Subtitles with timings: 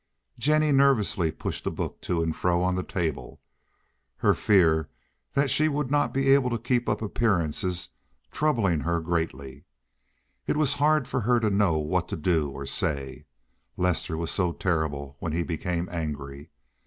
[0.39, 3.39] Jennie nervously pushed a book to and fro on the table,
[4.17, 4.89] her fear
[5.35, 7.89] that she would not be able to keep up appearances
[8.31, 9.63] troubling her greatly.
[10.47, 13.25] It was hard for her to know what to do or say.
[13.77, 16.49] Lester was so terrible when he became angry.